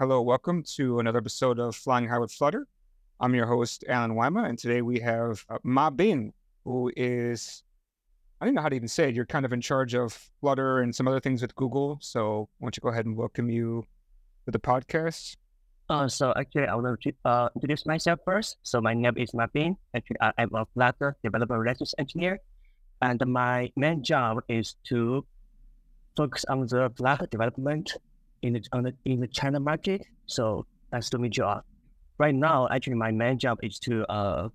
[0.00, 2.66] Hello, welcome to another episode of Flying High with Flutter.
[3.20, 6.32] I'm your host, Allen Wyma, and today we have uh, Ma Bin,
[6.64, 7.62] who is,
[8.40, 9.14] I don't know how to even say it.
[9.14, 11.98] You're kind of in charge of Flutter and some other things with Google.
[12.00, 13.84] So why don't you go ahead and welcome you
[14.46, 15.36] to the podcast?
[15.90, 18.56] Uh, so actually, I want to uh, introduce myself first.
[18.62, 19.76] So my name is Ma Bin.
[19.94, 22.40] Actually, I'm a Flutter developer relations engineer.
[23.02, 25.26] And my main job is to
[26.16, 27.98] focus on the Flutter development
[28.42, 30.06] in the, on the in the China market.
[30.26, 31.64] So that's the main job.
[32.18, 34.48] Right now, actually, my main job is to uh,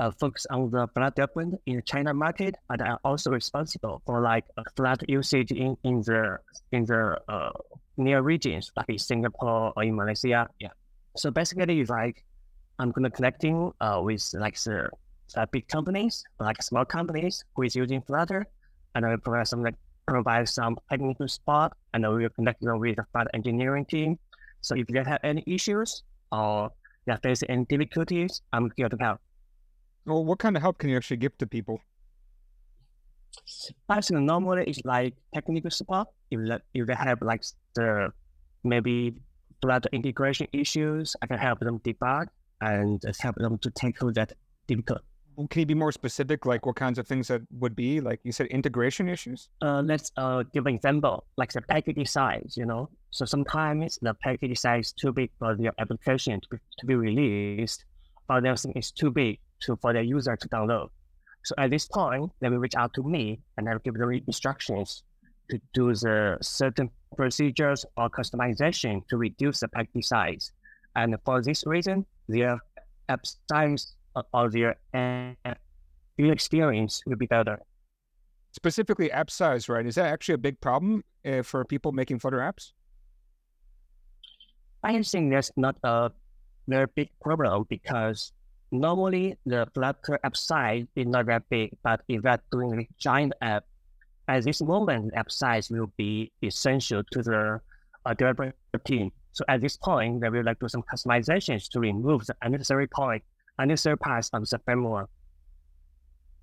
[0.00, 4.20] uh, focus on the Flutter development in the China market, and I'm also responsible for
[4.20, 4.44] like
[4.76, 6.38] Flutter usage in, in the
[6.72, 7.52] in the uh,
[7.96, 10.48] near regions, like in Singapore or in Malaysia.
[10.58, 10.74] Yeah.
[11.16, 12.24] So basically, it's like
[12.80, 14.90] I'm gonna connecting uh, with like the
[15.52, 18.44] big companies, like small companies who is using Flutter,
[18.96, 22.76] and I will provide some like provide some technical support, and we will connect you
[22.76, 24.18] with the front engineering team.
[24.60, 26.02] So if you have any issues
[26.32, 26.70] or
[27.06, 29.20] you face any difficulties, I'm here to help.
[30.06, 31.80] Well, what kind of help can you actually give to people?
[33.90, 36.08] Actually, normally it's like technical support.
[36.30, 37.42] If if they have like
[37.74, 38.12] the
[38.62, 39.14] maybe
[39.62, 42.28] the integration issues, I can help them debug
[42.60, 44.32] and help them to tackle that
[44.66, 45.00] difficult
[45.50, 46.46] can you be more specific?
[46.46, 48.00] Like what kinds of things that would be?
[48.00, 49.48] Like you said, integration issues.
[49.62, 52.54] Uh, let's uh give an example, like the package size.
[52.56, 56.56] You know, so sometimes the package size is too big for your application to be,
[56.78, 57.84] to be released,
[58.28, 60.88] or the thing is too big to for the user to download.
[61.44, 64.10] So at this point, they will reach out to me, and I will give them
[64.26, 65.02] instructions
[65.50, 70.52] to do the certain procedures or customization to reduce the package size.
[70.96, 72.58] And for this reason, their
[73.08, 73.94] app size
[74.32, 75.54] or their uh,
[76.18, 77.58] experience will be better.
[78.52, 79.84] Specifically, app size, right?
[79.84, 82.72] Is that actually a big problem uh, for people making Flutter apps?
[84.84, 86.12] I think that's not a
[86.68, 88.32] very big problem because
[88.70, 93.32] normally the Flutter app size is not that big, but if you're doing a giant
[93.40, 93.64] app,
[94.28, 97.60] at this moment, app size will be essential to the
[98.06, 98.54] uh, developer
[98.84, 99.10] team.
[99.32, 102.86] So at this point, they will like to do some customizations to remove the unnecessary
[102.86, 103.22] point
[103.56, 105.10] parts of the framework.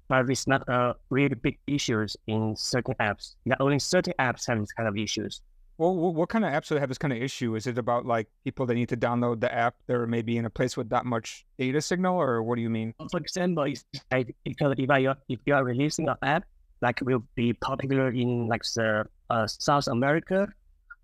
[0.08, 3.36] But it's not a really big issues in certain apps.
[3.46, 5.42] Yeah, only certain apps have this kind of issues.
[5.78, 7.56] Well, what kind of apps do have this kind of issue?
[7.56, 10.46] Is it about like people that need to download the app that are maybe in
[10.46, 12.94] a place with that much data signal, or what do you mean?
[13.10, 16.44] For example, it's like because if you if you are releasing an app,
[16.82, 20.48] like will be popular in like the uh, South America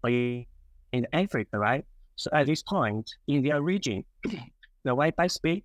[0.03, 0.45] or in,
[0.91, 1.85] in Africa, right?
[2.15, 5.63] So at this point in their region, the Wi-Fi speed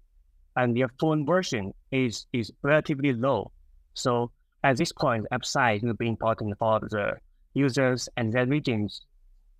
[0.57, 3.51] and their phone version is is relatively low.
[3.95, 4.31] So
[4.65, 7.15] at this point, app size will be important for the
[7.55, 9.03] users and their regions.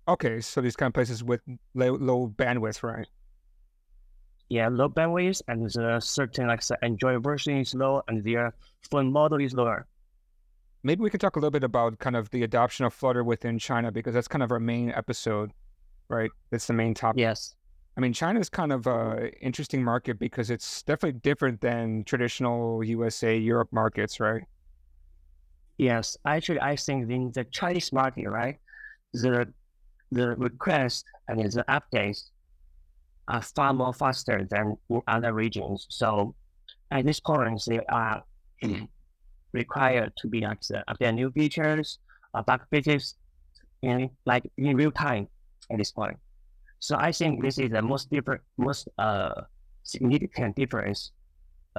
[0.07, 1.41] Okay, so these kind of places with
[1.73, 3.07] low, low bandwidth, right?
[4.49, 8.53] Yeah, low bandwidth and the certain like the Android version is low and their
[8.91, 9.87] phone model is lower.
[10.83, 13.57] Maybe we could talk a little bit about kind of the adoption of Flutter within
[13.57, 15.51] China because that's kind of our main episode,
[16.09, 16.29] right?
[16.51, 17.21] That's the main topic.
[17.21, 17.55] Yes.
[17.95, 22.83] I mean, China is kind of a interesting market because it's definitely different than traditional
[22.83, 24.43] USA, Europe markets, right?
[25.77, 28.57] Yes, actually, I think in the Chinese market, right,
[29.13, 29.47] the
[30.11, 32.29] the request and the updates
[33.27, 35.85] are far more faster than in other regions.
[35.89, 36.35] So
[36.91, 38.23] at this point, they are
[39.53, 41.99] required to be like the, update new features,
[42.33, 43.15] or bug fixes,
[43.81, 45.27] in like in real time
[45.71, 46.17] at this point.
[46.83, 49.43] So I think this is the most different, most uh,
[49.83, 51.13] significant difference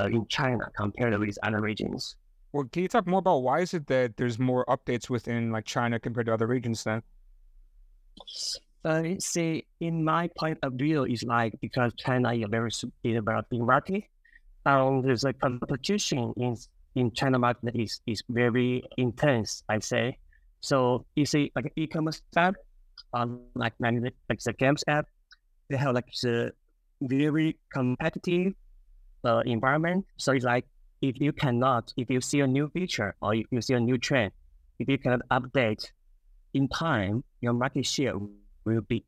[0.01, 2.17] uh, in China compared with other regions.
[2.53, 5.67] Well, can you talk more about why is it that there's more updates within like
[5.67, 7.03] China compared to other regions then?
[8.83, 12.71] Uh, see, in my point of view, it's like because China is very
[13.05, 14.05] developing market,
[14.65, 16.57] and there's a competition in
[16.95, 19.65] in China market is is very intense.
[19.69, 20.17] I say,
[20.61, 22.55] so you see, like e-commerce app,
[23.15, 25.07] on like like the games app,
[25.69, 26.53] they have like the
[27.01, 28.53] very competitive
[29.25, 30.05] uh, environment.
[30.17, 30.67] So it's like
[31.01, 33.99] if you cannot, if you see a new feature or if you see a new
[33.99, 34.33] trend,
[34.79, 35.91] if you cannot update
[36.53, 38.15] in time, your market share
[38.65, 39.05] will be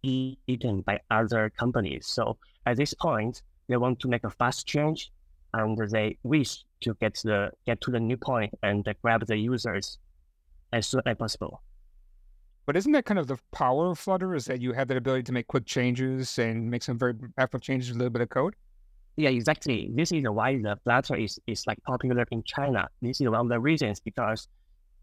[0.47, 2.07] eaten by other companies.
[2.07, 2.37] So
[2.67, 5.11] at this point, they want to make a fast change
[5.55, 9.99] and they wish to get the get to the new point and grab the users
[10.73, 11.63] as soon as possible.
[12.67, 15.23] But isn't that kind of the power of Flutter is that you have that ability
[15.25, 18.29] to make quick changes and make some very rapid changes with a little bit of
[18.29, 18.55] code?
[19.17, 19.89] Yeah, exactly.
[19.95, 22.89] This is why the Flutter is, is like popular in China.
[23.01, 24.49] This is one of the reasons because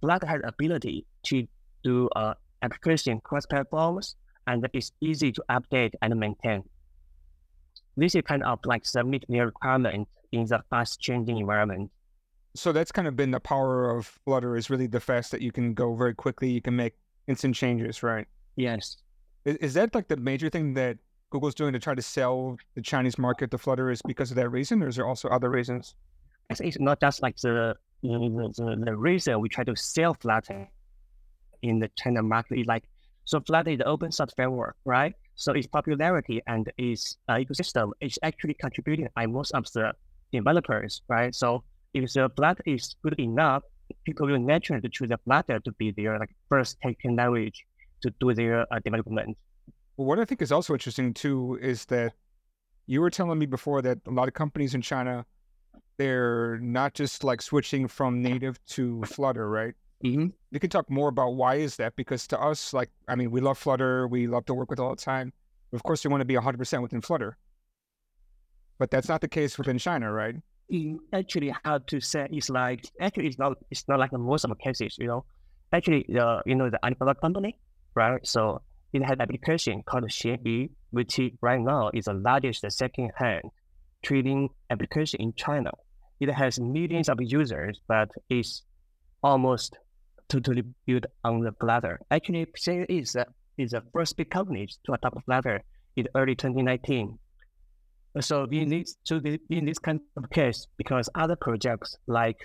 [0.02, 1.48] Flutter has ability to
[1.86, 6.64] do uh, application cross platforms and it's easy to update and maintain.
[7.96, 11.92] This is kind of like submit their requirement in the fast changing environment.
[12.56, 15.52] So that's kind of been the power of Flutter is really the fast that you
[15.54, 16.52] can go very quickly.
[16.52, 16.96] You can make
[17.28, 18.28] instant changes, right?
[18.56, 18.98] Yes.
[19.46, 20.98] Is, is that like the major thing that
[21.30, 24.50] Google's doing to try to sell the Chinese market to Flutter is because of that
[24.50, 25.96] reason, or is there also other reasons?
[26.50, 28.10] It's not just like the the,
[28.58, 30.70] the, the reason we try to sell Flutter
[31.62, 32.84] in the China market is like
[33.26, 35.14] so Flutter is the open source framework, right?
[35.36, 39.94] So its popularity and its uh, ecosystem is actually contributing by most of the
[40.32, 41.34] developers, right?
[41.34, 43.64] So if the Flutter is good enough,
[44.06, 47.66] people will naturally choose the Flutter to be their like first taken language
[48.02, 49.38] to do their uh, development.
[49.98, 52.14] Well, what I think is also interesting too is that
[52.88, 55.26] you were telling me before that a lot of companies in China,
[55.98, 59.74] they're not just like switching from native to Flutter, right?
[60.04, 60.28] Mm-hmm.
[60.52, 61.96] You can talk more about why is that?
[61.96, 64.96] Because to us, like, I mean, we love Flutter, we love to work with all
[64.96, 65.32] the time.
[65.72, 67.38] Of course, we want to be 100% within Flutter,
[68.78, 70.36] but that's not the case within China, right?
[71.14, 74.50] Actually, how to say it's like actually it's not it's not like the most of
[74.50, 75.26] the cases, you know.
[75.72, 77.58] Actually, the you know the Alibaba company,
[77.96, 78.26] right?
[78.26, 78.62] So
[78.94, 83.44] it has an application called Xianyu, which right now is the largest second-hand
[84.04, 85.72] trading application in China.
[86.20, 88.64] It has millions of users, but it's
[89.22, 89.78] almost
[90.30, 92.00] totally built on the Flutter.
[92.10, 93.16] Actually, Xianyu is
[93.58, 95.62] is the first big company to adopt Flutter
[95.96, 97.20] in early 2019.
[98.22, 99.20] So in this, so
[99.50, 102.38] in this kind of case, because other projects like,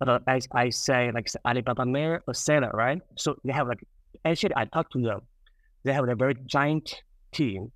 [0.00, 3.00] uh, as I say, like Alibaba Mail or Seller, right?
[3.16, 3.86] So they have like,
[4.24, 5.20] actually, I talked to them.
[5.84, 7.70] They have a very giant team,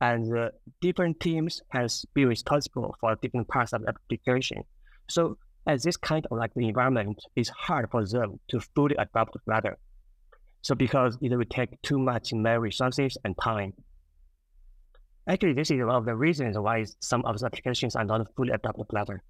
[0.00, 0.48] and uh,
[0.80, 4.62] different teams has been responsible for different parts of the application.
[5.08, 9.36] So as this kind of like the environment is hard for them to fully adopt
[9.44, 9.76] Flutter.
[10.62, 13.72] So because it will take too much memory resources and time.
[15.30, 18.50] Actually, this is one of the reasons why some of the applications are not fully
[18.50, 19.22] adopted Flutter.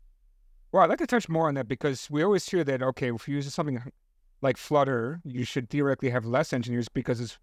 [0.72, 3.28] Well, I'd like to touch more on that because we always hear that, okay, if
[3.28, 3.82] you use something
[4.40, 7.38] like Flutter, you should theoretically have less engineers because it's,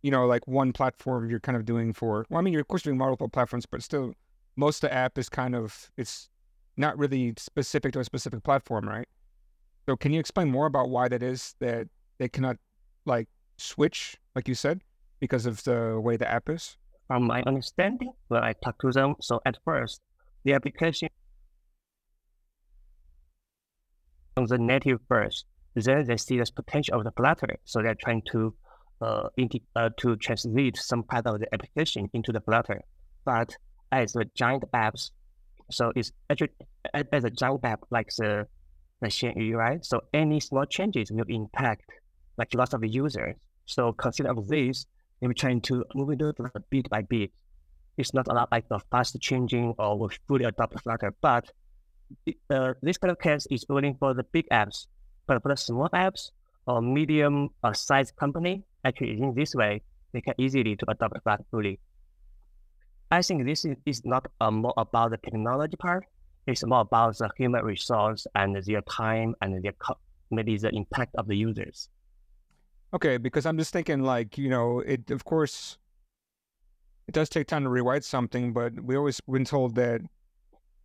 [0.00, 2.68] you know, like one platform you're kind of doing for, well, I mean, you're of
[2.68, 4.14] course doing multiple platforms, but still
[4.56, 6.30] most of the app is kind of, it's
[6.78, 9.06] not really specific to a specific platform, right?
[9.84, 12.56] So can you explain more about why that is that they cannot
[13.04, 13.28] like
[13.58, 14.80] switch, like you said,
[15.20, 16.78] because of the way the app is?
[17.08, 20.00] From my understanding, when I talk to them, so at first,
[20.44, 21.08] the application
[24.36, 28.22] on the native first, then they see the potential of the Flutter, so they're trying
[28.30, 28.54] to
[29.00, 29.28] uh,
[29.76, 32.82] uh, to translate some part of the application into the Flutter.
[33.24, 33.56] But
[33.90, 35.10] as the giant apps,
[35.70, 36.50] so it's actually
[37.12, 38.46] as a giant app like the
[39.00, 39.84] the Xianyu, right?
[39.84, 41.84] So any small changes will impact
[42.36, 43.36] like lots of users.
[43.66, 44.86] So consider of this,
[45.20, 47.30] they were trying to move it bit by bit.
[47.96, 51.50] It's not a lot like the fast changing or fully adopt Flutter, but
[52.50, 54.86] uh, this kind of case is only for the big apps.
[55.26, 56.30] But for the small apps
[56.66, 59.82] or medium uh, size company, actually in this way,
[60.12, 61.80] they can easily to adopt Flutter fully.
[63.10, 66.04] I think this is, is not uh, more about the technology part.
[66.46, 69.72] It's more about the human resource and their time and their
[70.30, 71.88] maybe the impact of the users.
[72.94, 75.76] Okay, because I'm just thinking like, you know, it of course
[77.06, 80.00] it does take time to rewrite something, but we always been told that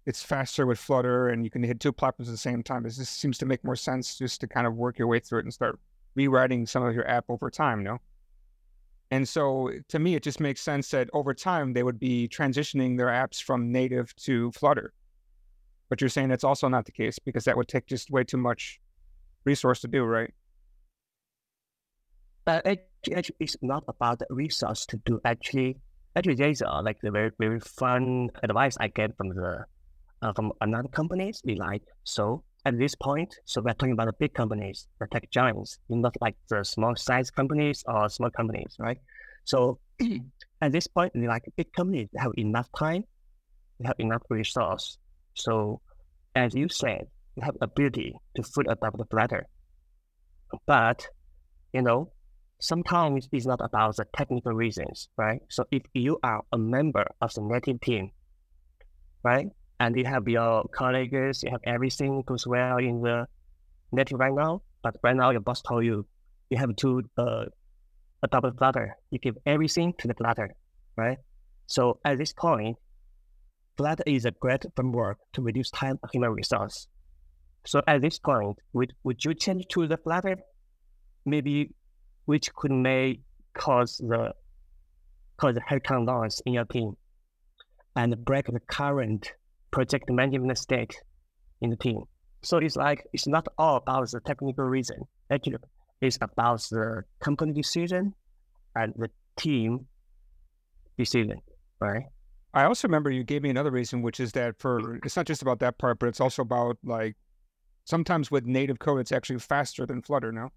[0.06, 2.84] it's faster with Flutter and you can hit two platforms at the same time.
[2.84, 5.40] This just seems to make more sense just to kind of work your way through
[5.40, 5.80] it and start
[6.16, 8.00] rewriting some of your app over time, no?
[9.12, 12.98] And so to me, it just makes sense that over time they would be transitioning
[12.98, 14.92] their apps from native to Flutter.
[15.88, 18.38] But you're saying that's also not the case because that would take just way too
[18.38, 18.80] much
[19.46, 20.34] resource to do, right?
[22.46, 25.20] But actually, it's not about the resource to do.
[25.24, 25.78] Actually,
[26.16, 29.66] actually, there's uh, like the very very fun advice I get from the
[30.22, 31.42] uh, from another companies.
[31.46, 33.36] We like so at this point.
[33.46, 37.32] So we're talking about the big companies, the tech giants, not like the small size
[37.32, 38.98] companies or small companies, right?
[39.46, 39.80] So
[40.62, 43.04] at this point, we like big companies have enough time,
[43.80, 44.98] they have enough resource.
[45.34, 45.82] So
[46.36, 49.48] as you said, you have ability to fully adopt the Flutter.
[50.66, 51.08] But
[51.74, 52.12] you know,
[52.64, 55.42] sometimes it's not about the technical reasons, right?
[55.50, 58.12] So if you are a member of the native team,
[59.22, 59.48] right,
[59.82, 63.28] and you have your colleagues, you have everything goes well in the
[63.92, 66.06] native right now, but right now your boss told you
[66.50, 67.46] you have to uh,
[68.24, 68.96] adopt a Flutter.
[69.12, 70.56] You give everything to the Flutter,
[70.96, 71.18] right?
[71.68, 72.78] So at this point,
[73.76, 76.88] Flutter is a great framework to reduce time and human resource.
[77.66, 80.38] So at this point, would, would you change to the Flutter?
[81.26, 81.74] Maybe
[82.26, 83.20] which could may
[83.54, 84.34] cause the
[85.38, 86.96] cause the headcount loss in your team
[87.96, 89.34] and break the current
[89.72, 90.96] project management state
[91.62, 92.04] in the team.
[92.42, 94.98] So it's like it's not all about the technical reason.
[95.32, 95.58] Actually,
[96.02, 98.14] it's about the company decision
[98.76, 99.88] and the team
[100.98, 101.42] decision,
[101.80, 102.04] right?
[102.54, 105.42] I also remember you gave me another reason, which is that for it's not just
[105.42, 107.16] about that part, but it's also about like
[107.86, 110.52] sometimes with native code, it's actually faster than Flutter now.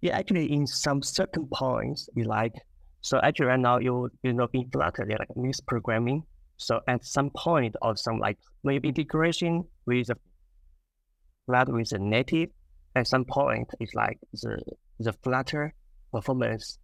[0.00, 2.54] Yeah, actually, in some certain points, we like
[3.02, 6.24] so actually right now you you know in Flutter they're like mixed programming.
[6.56, 10.16] So at some point or some like maybe integration with the
[11.46, 12.50] Flutter with the native,
[12.94, 14.60] at some point it's like the
[14.98, 15.74] the Flutter
[16.12, 16.78] performance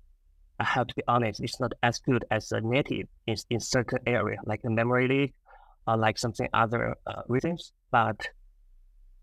[0.59, 3.99] I have to be honest, it's not as good as a native in, in certain
[4.07, 5.35] area, like the memory leak
[5.87, 7.73] or like something other uh, reasons.
[7.91, 8.29] But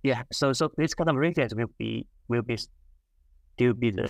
[0.03, 2.57] yeah, so so this kind of reasons will be will be
[3.53, 4.09] still be the,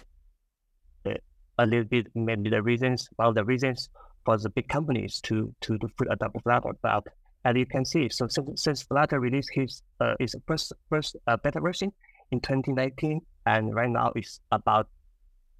[1.03, 1.17] the
[1.59, 3.89] a little bit maybe the reasons one of the reasons
[4.25, 6.73] for the big companies to to to adopt Flutter.
[6.81, 7.03] But
[7.45, 11.38] as you can see, so since, since Flutter released his uh, his first first uh,
[11.38, 11.91] beta version
[12.31, 14.88] in 2019, and right now it's about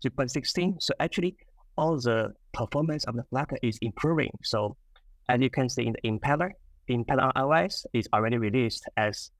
[0.04, 0.82] 3.16.
[0.82, 1.36] So actually,
[1.78, 4.32] all the performance of the Flutter is improving.
[4.44, 4.76] So
[5.30, 6.52] as you can see in the impeller,
[6.90, 9.32] impeller on iOS is already released as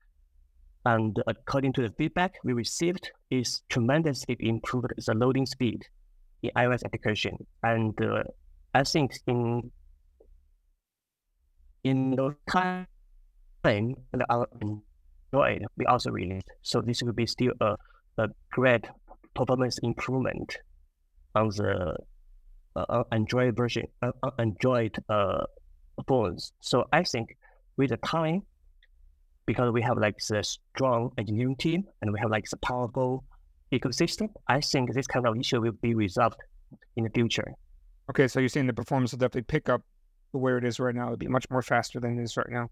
[0.84, 5.82] and according to the feedback we received is tremendously improved the loading speed
[6.42, 7.36] in iOS application.
[7.62, 8.24] And uh,
[8.74, 9.70] I think in
[11.84, 12.86] in the time
[14.30, 16.48] our Android we also released.
[16.62, 17.76] So this will be still a,
[18.18, 18.84] a great
[19.34, 20.58] performance improvement
[21.34, 21.96] on the
[22.76, 25.44] uh, uh, Android version, uh, uh, Android uh,
[26.06, 26.52] phones.
[26.60, 27.36] So I think
[27.76, 28.42] with the time,
[29.46, 33.24] because we have like the strong engineering team and we have like the powerful
[33.72, 36.36] ecosystem, I think this kind of issue will be resolved
[36.96, 37.52] in the future.
[38.10, 39.82] Okay, so you're saying the performance will definitely pick up
[40.32, 41.06] where it is right now.
[41.06, 42.68] It'll be much more faster than it is right now.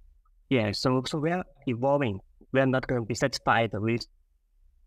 [0.50, 2.20] Yeah, so so we are evolving.
[2.52, 4.06] We are not going to be satisfied with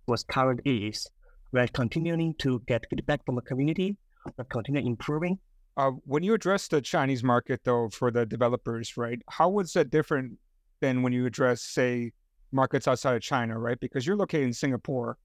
[0.05, 1.07] what current is.
[1.51, 3.97] We are continuing to get feedback from the community
[4.37, 5.39] but continue improving.
[5.77, 9.21] Uh, when you address the Chinese market, though, for the developers, right?
[9.29, 10.37] How was that different
[10.81, 12.11] than when you address, say,
[12.51, 13.79] markets outside of China, right?
[13.79, 15.17] Because you're located in Singapore.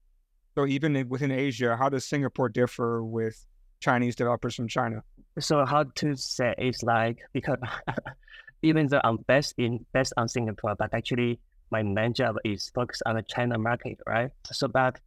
[0.55, 3.45] So even within Asia, how does Singapore differ with
[3.79, 5.01] Chinese developers from China?
[5.39, 7.57] So how to say it's like because
[8.61, 11.39] even though I'm based in based on Singapore, but actually
[11.71, 14.29] my main job is focused on the China market, right?
[14.51, 14.99] So but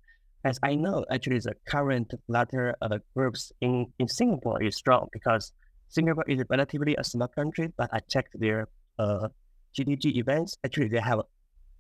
[0.44, 5.52] as I know, actually, the current Flutter uh, groups in, in Singapore is strong because
[5.88, 9.28] Singapore is relatively a small country, but I checked their uh,
[9.76, 10.57] GDG events.
[10.64, 11.21] Actually, they have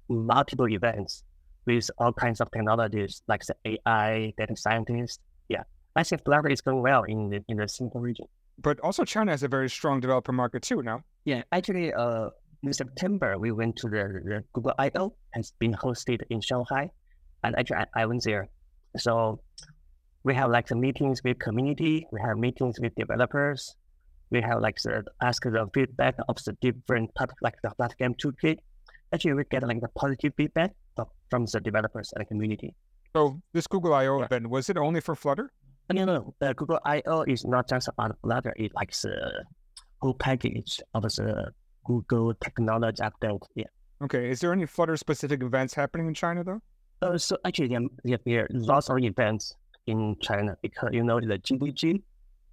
[0.08, 1.24] multiple events
[1.66, 5.18] with all kinds of technologies like the AI, data scientists.
[5.48, 5.62] Yeah,
[5.96, 8.26] I think Flutter is going well in the, in the Singapore region.
[8.58, 11.02] But also, China has a very strong developer market too now.
[11.24, 12.30] Yeah, actually, uh,
[12.62, 16.90] in September, we went to the, the Google I/O has been hosted in Shanghai,
[17.42, 18.48] and actually, I, I went there
[18.96, 19.40] so
[20.22, 23.76] we have like the meetings with community, we have meetings with developers,
[24.34, 28.14] we have like the ask the feedback of the different type like the platform game
[28.14, 28.58] toolkit.
[29.12, 30.72] Actually, we get like the positive feedback
[31.30, 32.74] from the developers and the community.
[33.14, 34.24] So this Google I/O yeah.
[34.26, 35.52] event was it only for Flutter?
[35.92, 38.52] No, no, the Google I/O is not just about Flutter.
[38.56, 39.44] It's like the
[40.00, 41.52] whole package of the
[41.84, 43.44] Google technology update.
[43.54, 43.70] Yeah.
[44.02, 44.30] Okay.
[44.30, 46.60] Is there any Flutter specific events happening in China though?
[47.02, 49.54] Uh, so actually, there, there are lots of events
[49.86, 52.02] in China because you know the GDG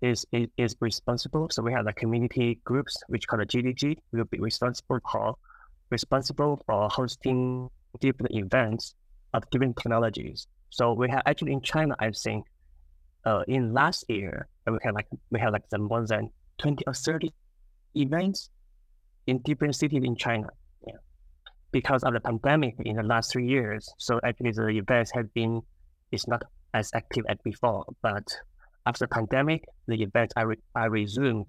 [0.02, 1.48] is, is, is responsible.
[1.52, 5.36] So we have the community groups which called the GDG will be responsible for
[5.90, 8.96] responsible for hosting different events
[9.34, 10.48] of different technologies.
[10.70, 12.46] So we have actually in China, I think,
[13.26, 17.34] uh, in last year we had like we had like more than twenty or thirty
[17.96, 18.50] events
[19.28, 20.48] in different cities in China
[21.72, 23.90] because of the pandemic in the last three years.
[23.98, 25.62] So actually the events have been,
[26.12, 26.44] it's not
[26.74, 28.24] as active as before, but
[28.86, 31.48] after the pandemic, the events are, re- are resumed.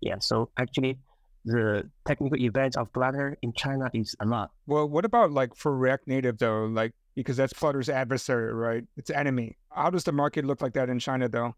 [0.00, 0.98] Yeah, so actually
[1.44, 4.50] the technical events of Flutter in China is a lot.
[4.66, 6.64] Well, what about like for React Native though?
[6.64, 8.84] Like, because that's Flutter's adversary, right?
[8.96, 9.56] It's enemy.
[9.70, 11.54] How does the market look like that in China though?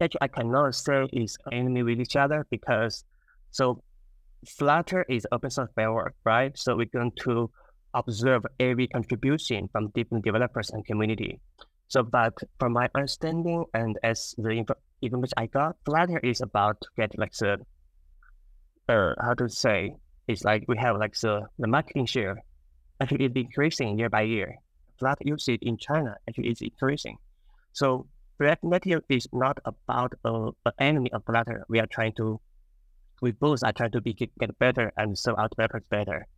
[0.00, 3.04] Actually, I cannot say it's enemy with each other because
[3.50, 3.82] so
[4.46, 6.56] Flutter is open source framework, right?
[6.56, 7.50] So we're going to
[7.94, 11.40] observe every contribution from different developers and community.
[11.90, 14.64] So, but from my understanding and as the
[15.02, 17.58] information I got, Flutter is about to get like the,
[18.88, 19.96] uh, how to say,
[20.28, 22.44] it's like we have like the, the marketing share
[23.00, 24.54] actually is increasing year by year.
[25.00, 27.18] Flutter usage in China actually is increasing.
[27.72, 28.06] So
[28.38, 31.64] React Native is not about uh, an enemy of Flutter.
[31.68, 32.40] We are trying to
[33.20, 36.28] we both are trying to be get better and serve our developers better.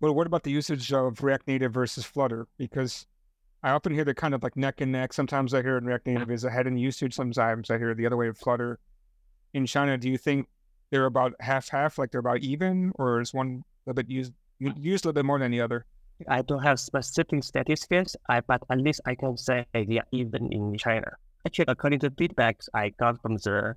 [0.00, 2.48] Well, what about the usage of React Native versus Flutter?
[2.56, 3.06] Because
[3.64, 5.12] I often hear they're kind of like neck and neck.
[5.12, 7.14] Sometimes I hear in React Native is ahead in usage.
[7.14, 8.80] Sometimes I hear the other way of Flutter.
[9.54, 10.48] In China, do you think
[10.90, 15.04] they're about half half, like they're about even, or is one a bit used used
[15.04, 15.86] a little bit more than the other?
[16.28, 20.52] I don't have specific statistics, I, but at least I can say they are even
[20.52, 21.12] in China.
[21.46, 23.76] Actually, according to feedbacks I got from the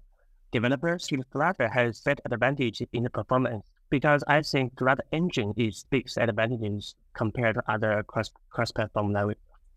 [0.52, 6.08] developers, Flutter has set advantage in the performance because I think Flutter engine is big
[6.18, 9.14] advantages compared to other cross cross platform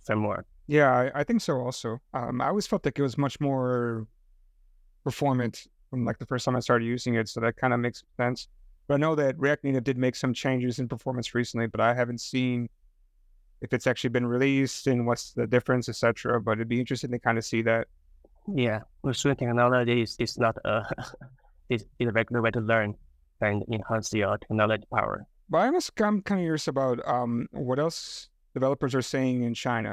[0.04, 0.46] framework.
[0.66, 1.58] Yeah, I, I think so.
[1.58, 4.06] Also, um, I always felt like it was much more
[5.04, 8.04] performant from like the first time I started using it, so that kind of makes
[8.16, 8.48] sense.
[8.86, 11.94] But I know that React Native did make some changes in performance recently, but I
[11.94, 12.68] haven't seen
[13.60, 16.40] if it's actually been released and what's the difference, etc.
[16.40, 17.88] But it'd be interesting to kind of see that.
[18.54, 20.84] Yeah, pursuing technology is, is not a
[21.68, 22.94] is, is a regular way to learn
[23.40, 25.26] and enhance your technology power.
[25.50, 29.92] But I'm, I'm kind of curious about um, what else developers are saying in China.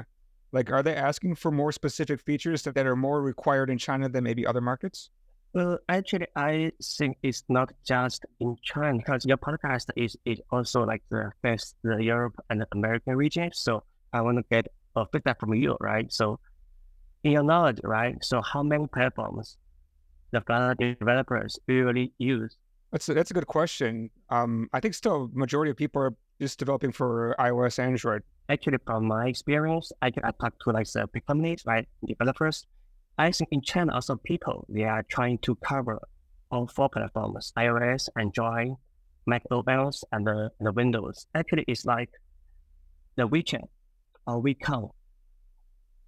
[0.51, 4.07] Like, are they asking for more specific features that, that are more required in China
[4.09, 5.09] than maybe other markets?
[5.53, 10.85] Well, actually, I think it's not just in China because your podcast is, is also
[10.85, 13.51] like the best the Europe and the American region.
[13.53, 16.11] So I want to get a feedback from you, right?
[16.11, 16.39] So
[17.23, 18.15] in your knowledge, right?
[18.23, 19.57] So how many platforms
[20.31, 20.41] the
[20.99, 22.57] developers usually use?
[22.91, 24.09] That's a, that's a good question.
[24.29, 28.23] Um, I think still majority of people are just developing for iOS, Android.
[28.49, 31.87] Actually, from my experience, I can talk to like the big companies, right?
[32.05, 32.67] Developers
[33.17, 35.99] I think in China also people they are trying to cover
[36.51, 38.75] all four platforms: iOS, Android,
[39.25, 41.25] Mac OS, and the, the Windows.
[41.33, 42.09] Actually, it's like
[43.15, 43.63] the WeChat
[44.27, 44.89] or WeCom.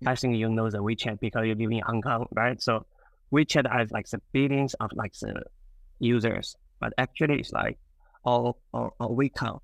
[0.05, 2.61] I think you know the WeChat because you live in Hong Kong, right?
[2.61, 2.85] So
[3.31, 5.43] WeChat has like the billions of like the
[5.99, 7.79] users, but actually it's like
[8.25, 9.59] all or, or WeCom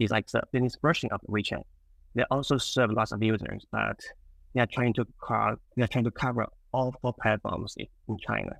[0.00, 1.62] is like the business version of WeChat.
[2.14, 4.00] They also serve lots of users, but
[4.54, 8.16] they are trying to cover, they are trying to cover all four platforms in, in
[8.26, 8.56] China.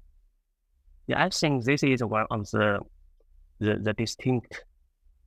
[1.07, 2.81] Yeah, I think this is one of the
[3.59, 4.65] the, the distinct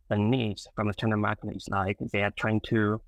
[0.09, 1.55] uh, needs from the China market.
[1.55, 3.01] Is like they are trying to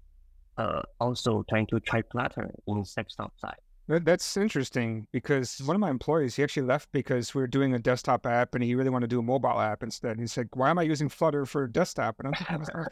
[0.58, 3.56] uh, also trying to try Flutter in desktop side.
[3.88, 7.80] That's interesting because one of my employees, he actually left because we were doing a
[7.80, 10.12] desktop app and he really wanted to do a mobile app instead.
[10.12, 12.15] And He said, Why am I using Flutter for desktop?
[12.19, 12.74] And I'm like,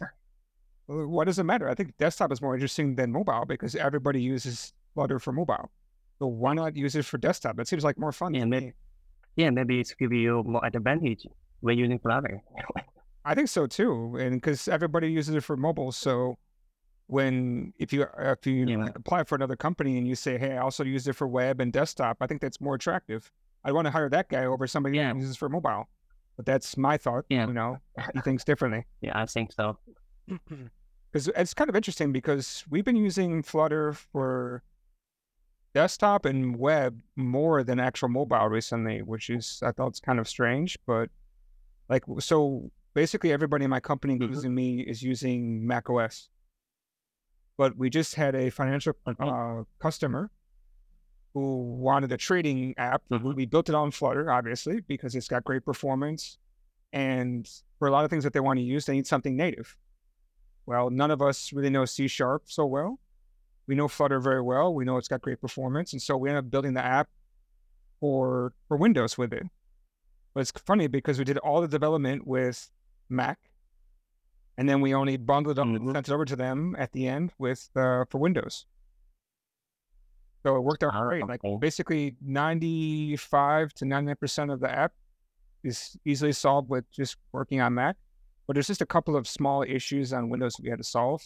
[0.86, 1.68] what does it matter?
[1.68, 5.72] I think desktop is more interesting than mobile because everybody uses Flutter for mobile.
[6.20, 7.60] So why not use it for desktop?
[7.60, 8.36] It seems like more fun.
[8.36, 8.74] Yeah, maybe,
[9.36, 11.26] yeah, maybe it's give you more advantage
[11.62, 12.40] when using Flutter.
[13.26, 16.38] I think so too, and because everybody uses it for mobile, so
[17.14, 18.88] when if you if you yeah.
[18.96, 21.72] apply for another company and you say, "Hey, I also use it for web and
[21.72, 23.32] desktop," I think that's more attractive.
[23.64, 25.14] I want to hire that guy over somebody yeah.
[25.14, 25.88] who uses for mobile.
[26.36, 27.26] But that's my thought.
[27.30, 27.46] Yeah.
[27.46, 27.78] You know,
[28.16, 28.86] he thinks differently.
[29.02, 29.78] Yeah, I think so.
[31.12, 34.64] Because it's kind of interesting because we've been using Flutter for
[35.76, 40.28] desktop and web more than actual mobile recently, which is I thought it's kind of
[40.28, 40.76] strange.
[40.88, 41.12] But
[41.88, 44.24] like, so basically, everybody in my company, mm-hmm.
[44.24, 46.30] including me, is using Mac OS.
[47.64, 50.30] But we just had a financial uh, customer
[51.34, 53.04] who wanted a trading app.
[53.10, 53.36] Mm-hmm.
[53.36, 56.40] We built it on Flutter, obviously, because it's got great performance.
[56.92, 57.50] And
[57.80, 59.78] for a lot of things that they want to use, they need something native.
[60.66, 63.00] Well, none of us really know C sharp so well.
[63.66, 64.74] We know Flutter very well.
[64.74, 65.94] We know it's got great performance.
[65.94, 67.08] And so we ended up building the app
[68.02, 69.48] for for Windows with it.
[70.34, 72.70] But it's funny because we did all the development with
[73.08, 73.40] Mac,
[74.58, 75.88] and then we only bundled it up mm-hmm.
[75.88, 78.66] and sent it over to them at the end with uh, for Windows.
[80.44, 81.28] So it worked out oh, great.
[81.28, 84.92] Like basically ninety five to ninety nine percent of the app
[85.64, 87.96] is easily solved with just working on Mac.
[88.46, 91.22] But there's just a couple of small issues on Windows we had to solve.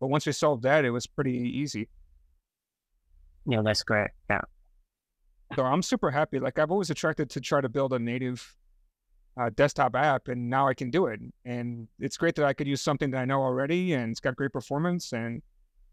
[0.00, 1.88] But once we solved that, it was pretty easy.
[3.46, 4.08] Yeah, that's great.
[4.30, 4.40] Yeah.
[5.54, 6.40] So I'm super happy.
[6.40, 8.56] Like I've always attracted to try to build a native
[9.36, 11.20] uh, desktop app, and now I can do it.
[11.44, 14.36] And it's great that I could use something that I know already, and it's got
[14.36, 15.42] great performance, and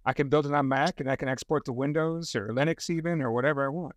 [0.06, 3.22] I can build it on Mac, and I can export to Windows or Linux even,
[3.22, 3.96] or whatever I want.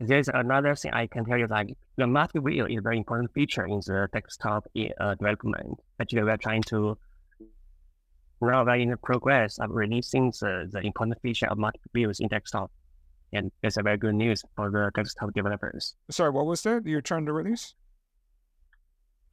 [0.00, 3.66] There's another thing I can tell you like the multi-view is a very important feature
[3.66, 4.64] in the desktop
[5.00, 5.80] uh, development.
[5.98, 6.96] Actually, we're trying to
[8.40, 12.28] now we're in the progress of releasing the, the important feature of multiple views in
[12.28, 12.70] desktop.
[13.32, 15.96] And it's a very good news for the desktop developers.
[16.10, 17.74] Sorry, what was that you're trying to release?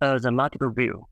[0.05, 1.07] Uh, the multiple view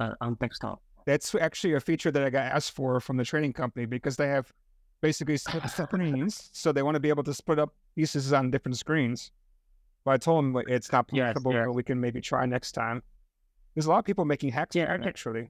[0.00, 0.82] uh, on desktop.
[1.06, 4.28] That's actually a feature that I got asked for from the training company because they
[4.28, 4.52] have
[5.00, 6.50] basically separate screens.
[6.52, 9.30] So they want to be able to split up pieces on different screens.
[10.04, 11.64] But I told them it's not possible, yes.
[11.66, 13.02] but we can maybe try next time.
[13.74, 15.48] There's a lot of people making hacks Yeah, it, actually.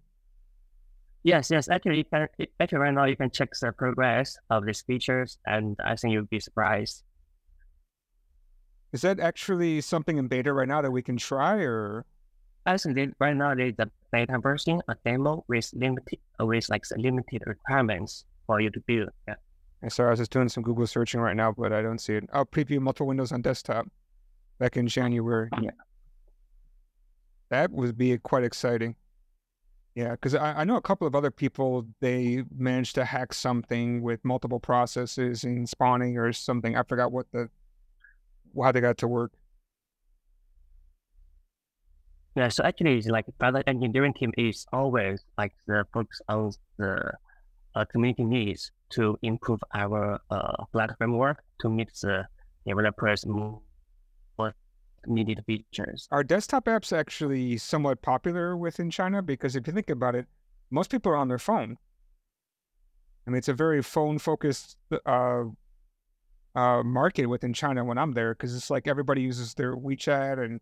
[1.24, 1.68] Yes, yes.
[1.68, 2.28] Actually, you can,
[2.60, 6.26] actually, right now you can check the progress of these features, and I think you'll
[6.26, 7.02] be surprised.
[8.92, 12.06] Is that actually something in beta right now that we can try, or
[12.76, 17.42] Think right now there's a beta version, a demo with limited, uh, with like limited
[17.46, 19.08] requirements for you to build.
[19.26, 19.36] Yeah.
[19.82, 22.14] I'm sorry, I was just doing some Google searching right now, but I don't see
[22.14, 22.28] it.
[22.32, 23.86] Oh, preview multiple windows on desktop
[24.58, 25.48] back in January.
[25.62, 25.70] Yeah.
[27.50, 28.96] That would be quite exciting.
[29.94, 34.02] Yeah, because I, I know a couple of other people, they managed to hack something
[34.02, 36.76] with multiple processes and spawning or something.
[36.76, 37.48] I forgot what the,
[38.60, 39.32] how they got to work.
[42.38, 47.10] Yeah, so actually, it's like product engineering team is always like the focus on the
[47.74, 52.28] uh, community needs to improve our uh, Flutter framework to meet the
[52.64, 53.60] developers' more
[55.08, 56.06] needed features.
[56.12, 59.20] Are desktop apps actually somewhat popular within China?
[59.20, 60.26] Because if you think about it,
[60.70, 61.76] most people are on their phone.
[63.26, 65.42] I mean, it's a very phone focused uh,
[66.54, 70.60] uh, market within China when I'm there because it's like everybody uses their WeChat and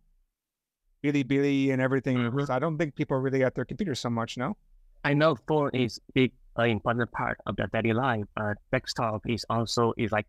[1.05, 2.17] Bilibili and everything.
[2.19, 2.47] Mhm.
[2.47, 4.57] So I don't think people are really at their computers so much, no?
[5.05, 9.45] I know phone is big, uh, important part of the daily life, but desktop is
[9.49, 10.27] also is like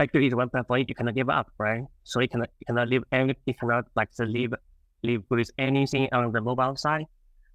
[0.00, 1.84] actually it's one platform you cannot give up, right?
[2.04, 4.52] So you cannot you cannot leave any you cannot like to leave
[5.02, 7.06] leave with anything on the mobile side.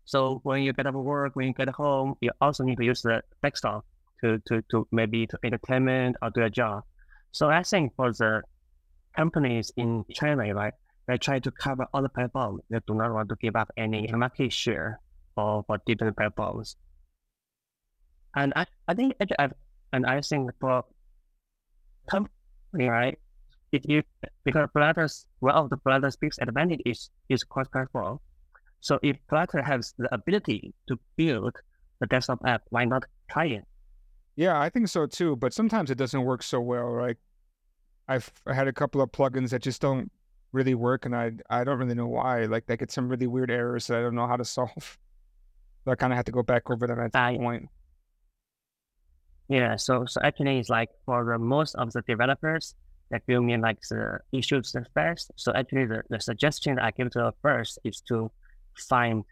[0.05, 3.01] So when you get up work, when you get home, you also need to use
[3.01, 3.85] the desktop
[4.21, 6.83] to to to maybe to entertainment or do a job.
[7.31, 8.43] So I think for the
[9.15, 10.73] companies in China, right,
[11.07, 12.61] they try to cover all the platforms.
[12.69, 14.99] They do not want to give up any market share
[15.35, 16.77] for, for different platforms.
[18.35, 19.53] And I, I think I've, uh,
[19.91, 20.83] and I think for
[22.09, 22.31] company,
[22.73, 23.17] right?
[23.71, 24.03] If you
[24.43, 28.19] because Flutter's one of the Flutter's biggest advantage is is cross platform.
[28.81, 31.55] So if Flutter has the ability to build
[31.99, 33.65] the desktop app, why not try it?
[34.35, 35.35] Yeah, I think so too.
[35.35, 36.95] But sometimes it doesn't work so well.
[36.95, 37.17] Like
[38.07, 40.11] I've had a couple of plugins that just don't
[40.53, 42.45] really work, and I I don't really know why.
[42.45, 44.97] Like they get some really weird errors that I don't know how to solve.
[45.85, 47.69] So I kind of have to go back over them at that I- point.
[49.49, 52.75] Yeah, so so actually it's like for the most of the developers
[53.11, 55.31] that will mean like the issues first.
[55.35, 58.31] So actually the, the suggestion that I give to the first is to
[58.89, 59.23] find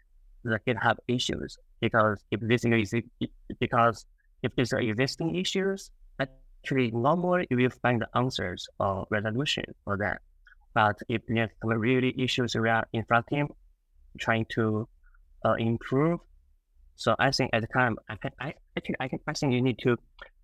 [0.44, 2.94] the GitHub issues because if this is
[3.58, 4.06] because
[4.42, 9.96] if these are existing issues, actually normally you will find the answers or resolution for
[9.98, 10.20] that.
[10.74, 13.48] But if there's really issues around in front team
[14.18, 14.88] trying to
[15.44, 16.20] uh, improve,
[16.96, 19.60] so I think at the time, I can, I actually, I, can, I think you
[19.60, 19.96] need to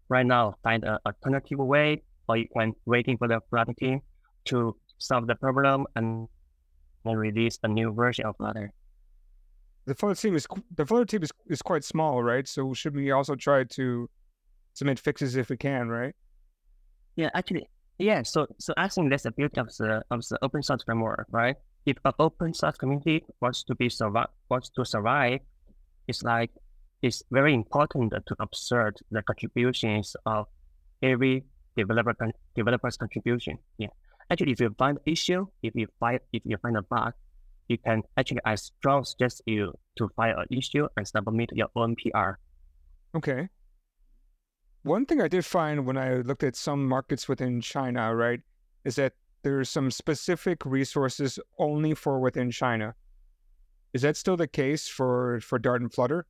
[0.09, 4.01] right now find an alternative way, or can waiting for the Flutter team
[4.47, 6.29] to solve the problem and
[7.05, 8.73] then release a new version of Flutter.
[9.87, 12.47] The Flutter team is the Flutter team is, is quite small, right?
[12.47, 14.11] So should we also try to
[14.75, 16.15] submit fixes if we can, right?
[17.17, 18.23] Yeah, actually, yeah.
[18.23, 21.57] So, so I think that's the beauty of the of the open source framework, right?
[21.87, 25.41] If an open source community wants to be survive, wants to survive,
[26.07, 26.51] it's like
[27.03, 30.47] it's very important to observe the contributions of
[31.03, 31.45] every
[31.77, 33.59] developer con- developer's contribution.
[33.79, 33.89] Yeah,
[34.31, 37.15] actually, if you find an issue, if you find if you find a bug,
[37.69, 41.97] you can actually I strongly suggest you to file an issue and submit your own
[41.97, 42.39] PR.
[43.17, 43.49] Okay.
[44.89, 48.41] One thing I did find when I looked at some markets within China, right,
[48.87, 52.95] is that there's some specific resources only for within China.
[53.93, 56.25] Is that still the case for for Dart and Flutter?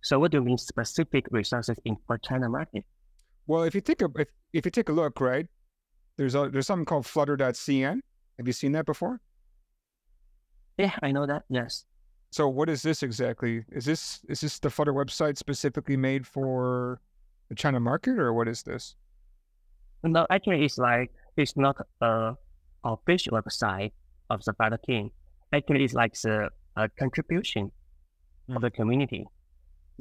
[0.00, 2.86] So, what do you mean specific resources in for China market?
[3.46, 5.46] Well, if you take a if, if you take a look, right,
[6.16, 8.00] there's a there's something called Flutter.cn.
[8.38, 9.20] Have you seen that before?
[10.78, 11.42] Yeah, I know that.
[11.50, 11.84] Yes.
[12.30, 13.62] So what is this exactly?
[13.70, 17.02] Is this is this the Flutter website specifically made for
[17.50, 18.94] the China market, or what is this?
[20.02, 22.34] No, actually, it's like it's not a
[22.84, 23.92] official website
[24.30, 25.10] of the Flutter team.
[25.52, 27.70] Actually, it's like the a contribution
[28.48, 28.60] of hmm.
[28.62, 29.26] the community.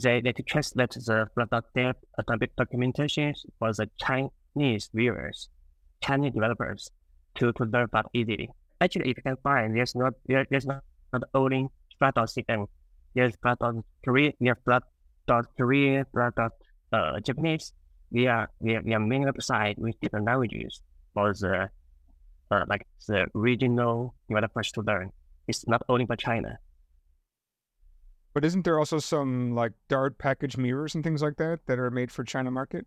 [0.02, 1.96] They they translate the Flutter dev
[2.28, 5.50] doc- documentation for the Chinese viewers,
[6.02, 6.92] Chinese developers
[7.36, 8.50] to to learn about easily.
[8.80, 12.68] Actually, if you can find, there's not there, there's not, not only Flutter.cn.
[13.16, 16.50] There's Flutter Korea, there's Flutter Korea, Flutter
[16.92, 17.74] uh, Japanese.
[18.12, 20.82] We are we are, we are many websites with different languages
[21.14, 21.70] for the
[22.52, 25.12] uh, like the regional developers to learn.
[25.48, 26.58] It's not only for China.
[28.34, 31.92] But isn't there also some like Dart package mirrors and things like that that are
[31.92, 32.86] made for China market?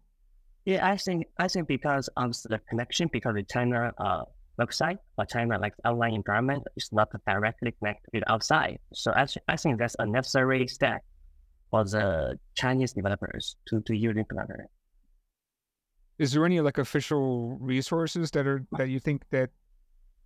[0.65, 4.23] Yeah, I think I think because of the connection, because in China, uh,
[4.61, 8.79] website or China like online environment is not directly connected to the outside.
[8.93, 11.03] So actually, I think that's a necessary step
[11.73, 14.69] for the Chinese developers to, to use Flutter.
[16.19, 19.51] Is there any like official resources that are that you think that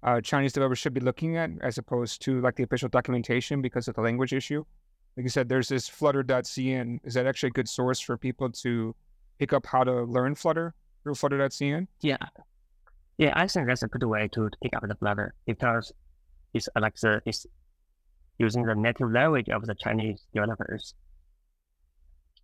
[0.02, 3.86] uh, Chinese developers should be looking at as opposed to like the official documentation because
[3.86, 4.64] of the language issue?
[5.16, 6.98] Like you said, there's this flutter.cn.
[7.04, 8.94] Is that actually a good source for people to
[9.38, 11.86] pick up how to learn Flutter through flutter.cn?
[12.00, 12.18] Yeah.
[13.18, 15.92] Yeah, I think that's a good way to pick up the Flutter because
[16.52, 17.46] it's like the, it's
[18.38, 20.94] using the native language of the Chinese developers.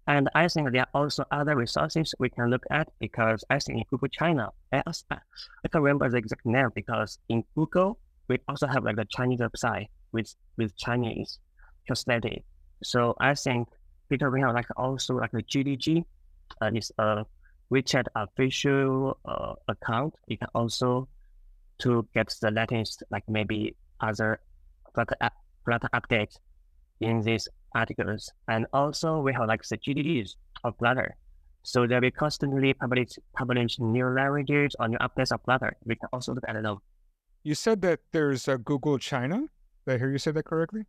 [0.06, 3.78] And I think there are also other resources we can look at because I think
[3.78, 8.38] in Google China, I, also, I can't remember the exact name because in Google, we
[8.48, 11.38] also have like the Chinese website with, with Chinese
[11.86, 12.42] translated.
[12.82, 13.68] So I think
[14.08, 16.04] because we have like also like the GDG,
[16.60, 17.24] uh, is a
[17.72, 20.14] WeChat official uh, account.
[20.26, 21.08] You can also
[21.78, 24.40] to get the latest like maybe other
[24.94, 25.16] Flutter,
[25.64, 26.36] Flutter updates
[27.00, 28.30] in these articles.
[28.48, 31.16] And also we have like the GDEs of Flutter.
[31.62, 35.76] So they will constantly publish publish new languages or new updates of Flutter.
[35.84, 36.78] We can also look at them.
[37.44, 39.42] You said that there's a Google China.
[39.86, 40.82] Did I hear you say that correctly?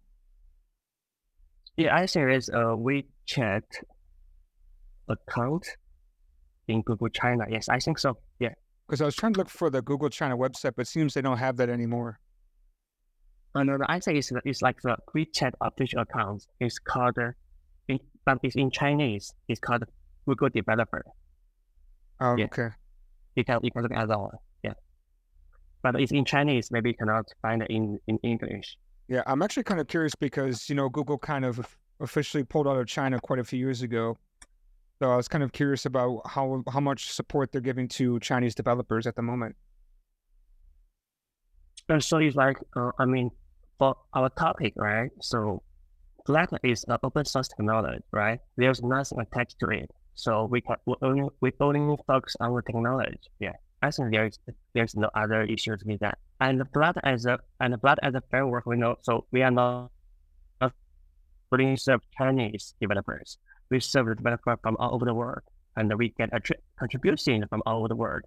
[1.77, 3.63] Yeah, I think it's a WeChat
[5.09, 5.67] account
[6.67, 7.45] in Google China.
[7.49, 8.17] Yes, I think so.
[8.39, 8.53] Yeah.
[8.87, 11.21] Because I was trying to look for the Google China website, but it seems they
[11.21, 12.19] don't have that anymore.
[13.55, 16.47] No, no, I think it's, it's like the WeChat official account.
[16.59, 17.17] It's called,
[17.87, 19.33] in, but it's in Chinese.
[19.47, 19.83] It's called
[20.27, 21.05] Google Developer.
[22.19, 22.45] Oh, yeah.
[22.45, 22.69] okay.
[23.35, 24.31] You can, you can look at that one.
[24.63, 24.73] Yeah.
[25.83, 26.71] But it's in Chinese.
[26.71, 28.77] Maybe you cannot find it in, in English.
[29.07, 32.77] Yeah, I'm actually kind of curious because, you know, Google kind of officially pulled out
[32.77, 34.17] of China quite a few years ago.
[34.99, 38.55] So I was kind of curious about how how much support they're giving to Chinese
[38.55, 39.55] developers at the moment.
[41.89, 43.29] And so it's like, uh, I mean,
[43.83, 45.11] for our topic, right?
[45.21, 45.61] So
[46.25, 48.39] Flutter is an open source technology, right?
[48.55, 49.91] There's nothing attached to it.
[50.15, 53.19] So we can we only we only focus on the technology.
[53.39, 53.57] Yeah.
[53.81, 54.39] I think there's
[54.73, 56.17] there's no other issues with that.
[56.39, 59.51] And the Flutter as a and Flutter as a framework, we know so we are
[59.51, 59.91] not
[61.51, 63.37] only serve Chinese developers.
[63.69, 65.43] We serve the developers from all over the world,
[65.75, 68.23] and we get a tri- contribution from all over the world.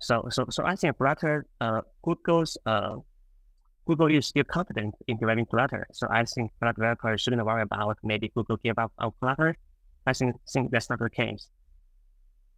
[0.00, 2.96] So so so I think Flutter, uh, Google's uh,
[3.86, 5.86] Google is still confident in developing Flutter.
[5.92, 9.56] So I think Flutter developers shouldn't worry about maybe Google give up on Flutter.
[10.06, 11.48] I think think that's not the case.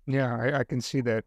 [0.06, 1.24] Yeah, I, I can see that.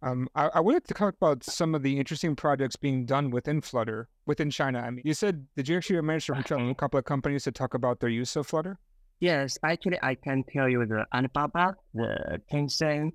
[0.00, 3.60] Um, I, I wanted to talk about some of the interesting projects being done within
[3.60, 4.78] Flutter, within China.
[4.78, 7.04] I mean, you said, did you actually manage to reach out to a couple of
[7.04, 8.78] companies to talk about their use of Flutter?
[9.20, 13.10] Yes, actually, I can tell you the Alibaba, the Tencent,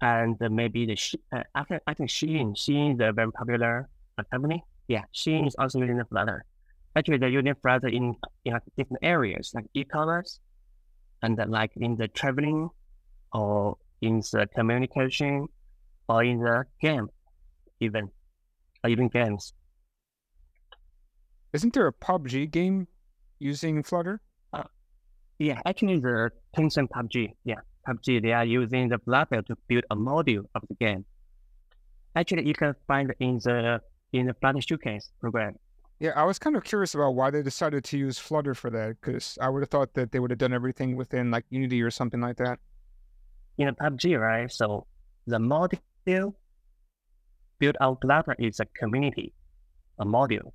[0.00, 0.98] and maybe the
[1.32, 2.56] uh, after I think Shein.
[2.56, 4.64] Shein is a very popular uh, company.
[4.90, 6.44] Yeah, she is also using Flutter.
[6.96, 10.40] Actually, they're using Flutter in in different areas like e-commerce,
[11.22, 12.68] and uh, like in the traveling,
[13.32, 15.46] or in the communication
[16.08, 17.06] or in the game,
[17.78, 18.10] even,
[18.82, 19.52] or even games.
[21.52, 22.88] Isn't there a PUBG game
[23.38, 24.20] using Flutter?
[24.52, 24.64] Uh,
[25.38, 29.94] yeah, actually, the Tencent PUBG, yeah, PUBG, they are using the Flutter to build a
[29.94, 31.04] module of the game.
[32.16, 33.80] Actually, you can find in the
[34.12, 35.54] in the Flutter Showcase program.
[36.00, 38.96] Yeah, I was kind of curious about why they decided to use Flutter for that,
[39.00, 41.90] because I would have thought that they would have done everything within like Unity or
[41.90, 42.58] something like that.
[43.58, 44.50] In a PUBG, right?
[44.50, 44.86] So
[45.26, 46.34] the module
[47.58, 49.34] built on Flutter is a community,
[49.98, 50.52] a module.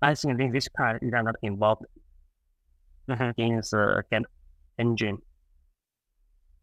[0.00, 1.84] I think in this part you are not involved
[3.08, 3.40] mm-hmm.
[3.40, 4.24] in the game
[4.78, 5.18] engine.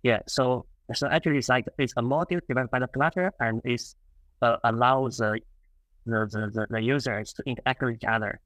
[0.02, 3.82] Yeah, so so actually it's like it's a module developed by the Flutter and it
[4.42, 5.40] uh, allows the,
[6.06, 8.40] the, the, the, users to interact with each other,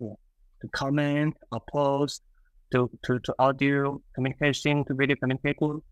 [0.00, 2.22] to comment or post,
[2.72, 5.82] to, to, to audio communication, to video communication,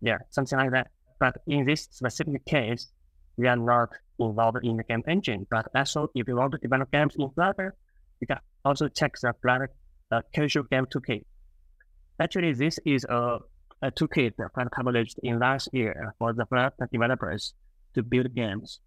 [0.00, 0.88] yeah, something like that.
[1.18, 2.90] But in this specific case,
[3.36, 5.46] we are not involved in the game engine.
[5.50, 7.74] But also, if you want to develop games in Flutter,
[8.20, 9.70] you can also check the Flutter
[10.10, 11.24] uh, casual game toolkit.
[12.20, 13.38] Actually, this is a,
[13.82, 17.54] a toolkit that was published in last year for the Flutter developers
[17.94, 18.80] to build games.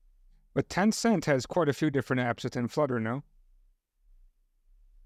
[0.54, 3.24] But Tencent has quite a few different apps within Flutter, no?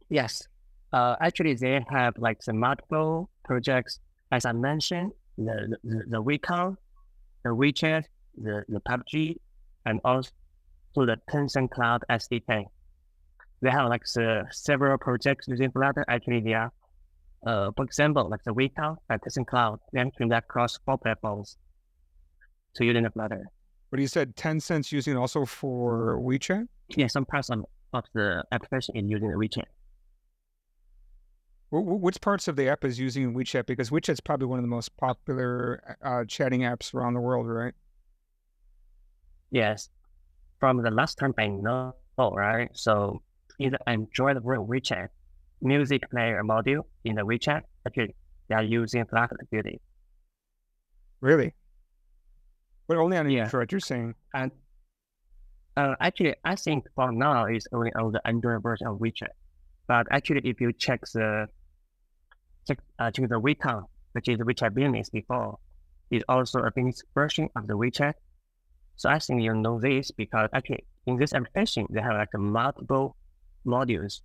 [0.09, 0.47] Yes.
[0.93, 3.99] Uh, actually, they have like the multiple projects.
[4.31, 6.77] As I mentioned, the the, the WeCom
[7.47, 8.03] the WeChat,
[8.35, 9.37] the, the PUBG,
[9.85, 10.29] and also
[10.95, 12.65] the Tencent Cloud SDK.
[13.61, 16.05] They have like the several projects using Flutter.
[16.07, 16.71] Actually, they are,
[17.45, 21.57] uh, for example, like the WeCom and Tencent Cloud, they can connect across four platforms
[22.75, 23.45] to using the Flutter.
[23.97, 26.67] But you said Tencent's using also for WeChat?
[26.89, 29.63] Yeah, some parts of, of the application is using WeChat.
[31.71, 33.65] Wh- wh- Which parts of the app is using WeChat?
[33.65, 37.73] Because WeChat's probably one of the most popular uh, chatting apps around the world, right?
[39.49, 39.89] Yes.
[40.59, 42.69] From the last time I know, right?
[42.73, 43.23] So
[43.57, 45.07] in the Android world WeChat
[45.59, 48.13] music player module in the WeChat, actually
[48.47, 49.81] they are using to build it.
[51.19, 51.55] Really?
[52.87, 53.43] But only on Yeah.
[53.43, 54.15] Android, you're saying.
[54.33, 54.51] And
[55.75, 59.29] uh, actually, I think for now it's only on the Android version of WeChat.
[59.87, 61.47] But actually, if you check the
[62.67, 65.59] check uh, check the WeCom, which is WeChat Business before,
[66.11, 68.13] it's also a business version of the WeChat.
[68.95, 73.15] So I think you know this because actually in this application they have like multiple
[73.65, 74.21] modules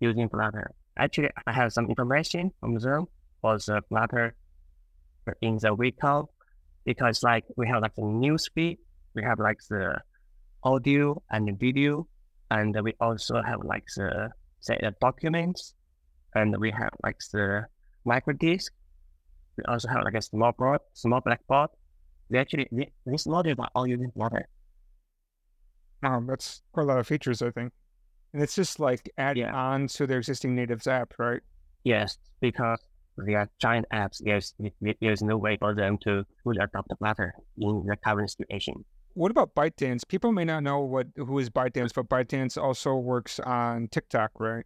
[0.00, 0.72] using Flutter.
[0.96, 3.06] Actually, I have some information from them
[3.40, 4.34] for the Flutter
[5.42, 6.26] in the WeCom
[6.84, 8.78] because like we have like the news feed,
[9.14, 10.00] we have like the
[10.62, 12.08] audio and the video,
[12.50, 15.74] and we also have like the say the documents,
[16.34, 17.66] and we have like the
[18.04, 18.72] micro disk.
[19.56, 21.70] We also have like a small board, small blackboard.
[22.30, 24.48] They actually thi- this module are all using Flutter.
[26.02, 27.72] Um, that's quite a lot of features, I think.
[28.32, 29.54] And it's just like adding Yeah.
[29.54, 31.40] on to their existing natives app, right?
[31.82, 32.78] Yes, because
[33.26, 34.22] they are giant apps.
[34.22, 34.54] There's
[35.00, 38.84] there's no way for them to fully adopt the Flutter in the current situation.
[39.14, 40.06] What about ByteDance?
[40.06, 44.64] People may not know what who is ByteDance, but ByteDance also works on TikTok, right?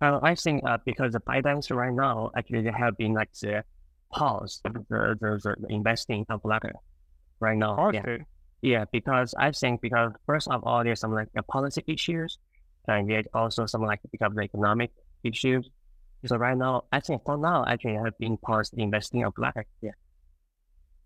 [0.00, 3.64] Well, I think uh, because the ByteDance right now, actually they have been like the
[4.12, 6.72] pause the the, the, investing of Flutter
[7.40, 7.76] right now.
[7.76, 8.06] Paused yeah.
[8.06, 8.20] it.
[8.62, 12.38] yeah, because I think because first of all, there's some like the policy issues,
[12.88, 14.90] and there's also some like because of the economic
[15.22, 15.68] issues.
[16.24, 19.66] So right now, I think for now, actually I have been paused investing of Flutter.
[19.80, 19.90] Yeah.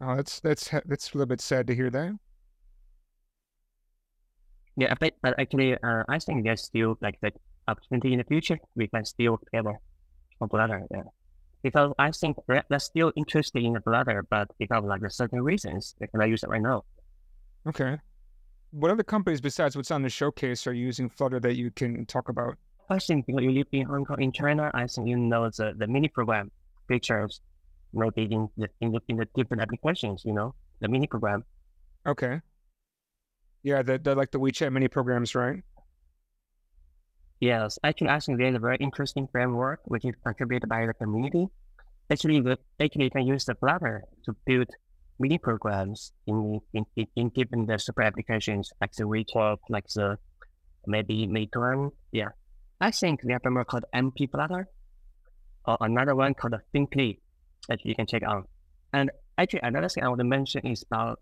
[0.01, 2.19] Oh, that's that's that's a little bit sad to hear that.
[4.77, 7.33] Yeah, but, but actually, uh, I think there's still like the
[7.67, 8.59] opportunity in the future.
[8.75, 9.81] We can still together
[10.41, 10.83] on Flutter.
[10.91, 11.05] Yeah.
[11.63, 15.43] Because I think they're still interested in the Flutter, but because of like the certain
[15.43, 16.85] reasons, they cannot use it right now.
[17.67, 17.97] Okay.
[18.71, 22.29] What other companies besides what's on the showcase are using Flutter that you can talk
[22.29, 22.59] about?
[22.89, 25.75] I think because you live in Hong Kong, in China, I think you know the,
[25.77, 26.51] the mini program
[26.89, 27.41] features,
[27.93, 31.45] you know, the- in the, in the, different applications, you know, the mini program.
[32.07, 32.41] Okay.
[33.63, 35.63] Yeah, the, the like the WeChat mini programs, right?
[37.41, 41.49] Yes, actually, I think there's a very interesting framework which is contributed by the community.
[42.11, 44.69] Actually, the, actually, you can use the Flutter to build
[45.19, 50.17] mini programs in in, in, in different the super applications like the WeChat, like the
[50.87, 51.91] maybe Meituan.
[52.13, 52.29] Yeah,
[52.81, 54.69] I think they have a framework called MP Flutter,
[55.65, 57.21] or another one called Thinkly
[57.69, 58.49] that you can check out.
[58.93, 61.21] And actually, another thing I want to mention is about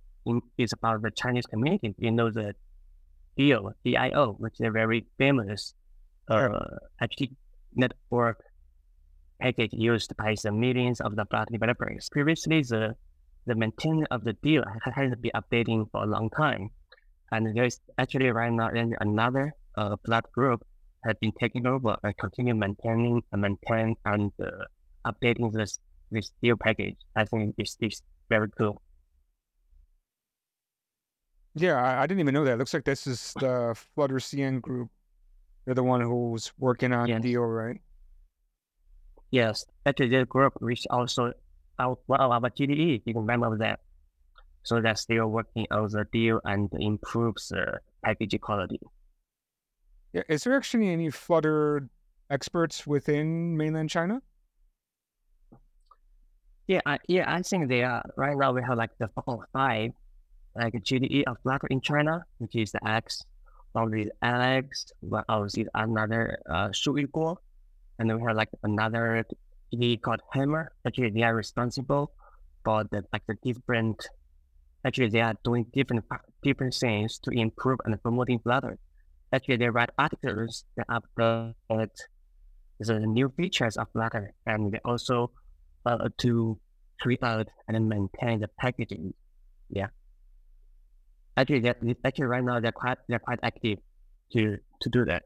[0.59, 1.95] is about the Chinese community.
[1.99, 2.55] You know the
[3.37, 5.75] DIO, DIO, which is a very famous
[6.29, 6.49] uh,
[7.01, 7.33] actually
[7.75, 8.43] network
[9.41, 12.09] package used by the millions of the Flutter developers.
[12.11, 12.97] Previously, the
[13.47, 16.71] the maintenance of the DIO ha- hasn't been updating for a long time,
[17.31, 20.65] and there's actually right now another uh, Flutter group
[21.05, 24.65] has been taking over and continue maintaining and maintain and uh,
[25.07, 25.79] updating this
[26.11, 26.97] this DIO package.
[27.17, 28.81] I think it's, it's very cool.
[31.55, 32.59] Yeah, I, I didn't even know that.
[32.59, 34.91] Looks like this is the Flutter CN group.
[35.65, 37.23] They're the one who's working on Yes.
[37.23, 37.81] DIO, right?
[39.31, 41.33] Yes, actually, the group which also
[41.79, 43.81] out of our GDE, you can remember that.
[44.63, 48.81] So they're still working on the DIO and improves the package quality.
[50.15, 50.23] Yeah.
[50.29, 51.89] Is there actually any Flutter
[52.31, 54.23] experts within mainland China?
[56.69, 58.53] Yeah, I, yeah, I think they are right now.
[58.53, 59.09] We have like the
[59.53, 59.91] five,
[60.55, 63.25] like GDE of Flutter in China, which is the X,
[63.73, 67.37] one is Alex, one of is another uh Guo,
[67.99, 69.27] and then we have like another
[69.75, 70.71] GDE called Hammer.
[70.87, 72.13] Actually, they are responsible
[72.65, 74.09] for the like the different.
[74.85, 76.05] Actually, they are doing different
[76.45, 78.79] different things to improve and promoting Flutter.
[79.35, 81.91] Actually, they write articles that update
[82.79, 85.33] the new features of Flutter, and they also
[85.87, 86.59] uh, to
[87.01, 89.13] create out and maintain the packaging.
[89.71, 89.89] Yeah.
[91.37, 93.79] Actually, that actually right now they're quite they're quite active
[94.33, 95.25] to to do that.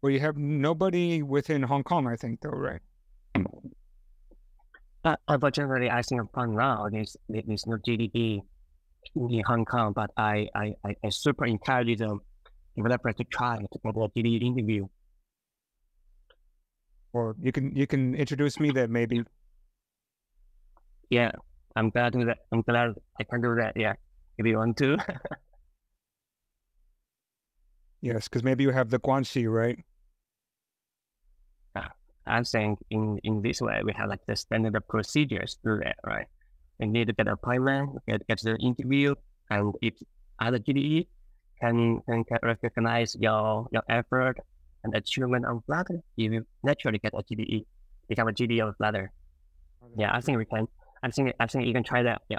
[0.00, 2.80] Well, you have nobody within Hong Kong, I think, though, right?
[5.02, 8.40] But unfortunately, I think for now there's there's no GDE
[9.14, 9.92] in Hong Kong.
[9.92, 12.00] But I I, I, I super encourage
[12.76, 14.86] the developer to try to a GDE interview.
[17.12, 19.22] Or you can you can introduce me that maybe.
[21.08, 21.32] Yeah,
[21.74, 22.38] I'm glad to do that.
[22.52, 23.76] I'm glad I can do that.
[23.76, 23.94] Yeah.
[24.38, 24.98] if you want to.
[28.02, 29.78] yes, because maybe you have the Guanxi, right?
[31.74, 31.90] Ah,
[32.26, 36.26] I think in, in this way, we have like the standard procedures through that, right?
[36.78, 39.14] We need to get an appointment, get, get the interview,
[39.48, 39.94] and if
[40.38, 41.06] other GDE
[41.60, 44.38] can, can, can recognize your, your effort
[44.84, 47.64] and achievement on Flutter, you will naturally get a GDE,
[48.08, 49.12] become a GDE of Flutter.
[49.96, 50.66] Yeah, I think we can.
[51.02, 52.22] I think I think you can try that.
[52.28, 52.38] Yeah.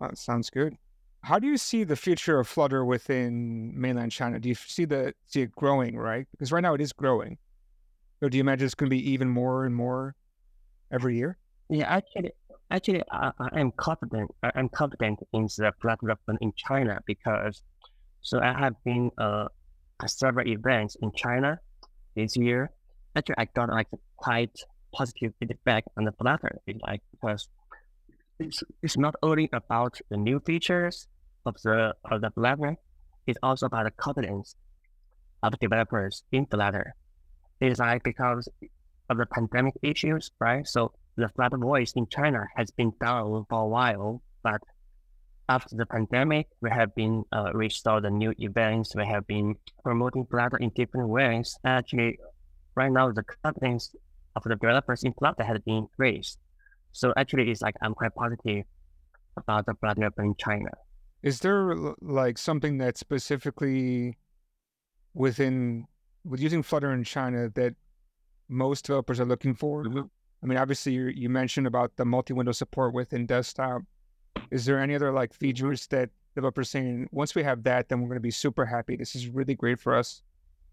[0.00, 0.76] That sounds good.
[1.22, 4.38] How do you see the future of Flutter within mainland China?
[4.38, 6.26] Do you see the see it growing, right?
[6.32, 7.36] Because right now it is growing.
[8.20, 10.14] So do you imagine it's going to be even more and more
[10.92, 11.38] every year?
[11.68, 12.32] Yeah, actually,
[12.70, 14.30] actually, I, I am confident.
[14.42, 17.62] I am confident in the product development in China because,
[18.22, 19.48] so I have been uh,
[20.02, 21.58] at several events in China
[22.14, 22.70] this year.
[23.16, 24.56] Actually, I got like quite
[24.92, 27.48] positive feedback on the Flutter, like because
[28.38, 31.08] it's, it's not only about the new features
[31.46, 32.76] of the of the Flutter,
[33.26, 34.56] it's also about the confidence
[35.42, 36.94] of developers in Flutter
[37.60, 38.48] is like because
[39.08, 40.66] of the pandemic issues, right?
[40.66, 44.60] So the Flutter voice in China has been down for a while, but
[45.48, 48.94] after the pandemic, we have been uh, restored the new events.
[48.94, 51.58] We have been promoting Flutter in different ways.
[51.64, 52.18] Actually,
[52.76, 53.94] right now the confidence
[54.36, 56.38] of the developers in Flutter has been increased.
[56.92, 58.64] So actually, it's like I'm quite positive
[59.36, 60.70] about the Flutter in China.
[61.22, 64.16] Is there like something that specifically
[65.14, 65.86] within
[66.24, 67.74] with using Flutter in China that
[68.48, 69.84] most developers are looking for?
[70.42, 73.82] I mean, obviously, you, you mentioned about the multi-window support within desktop.
[74.50, 78.08] Is there any other like features that developers saying once we have that, then we're
[78.08, 78.96] going to be super happy?
[78.96, 80.22] This is really great for us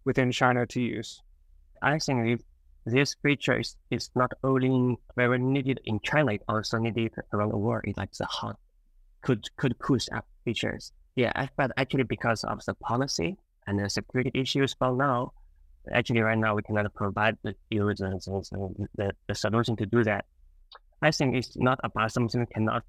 [0.05, 1.21] within China to use.
[1.81, 2.41] I think
[2.85, 7.57] this feature is, is not only very needed in China, it also needed around the
[7.57, 7.83] world.
[7.85, 8.57] It's like the hot
[9.21, 10.93] could could push up features.
[11.15, 13.37] Yeah, but actually because of the policy,
[13.67, 14.73] and the security issues.
[14.73, 15.33] But now,
[15.93, 18.25] actually, right now we cannot provide the users
[18.95, 20.25] the, the solution to do that.
[21.01, 22.83] I think it's not about something we cannot